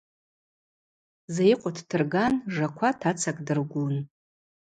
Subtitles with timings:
[1.33, 3.95] Зайыкъва дтырган Жаква тацакӏ дыргун.